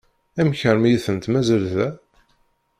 [0.39, 1.87] Amek armi i tent-mazal da?